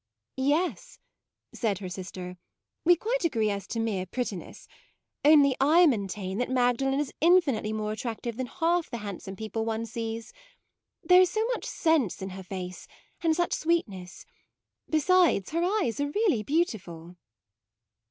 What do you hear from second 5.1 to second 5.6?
only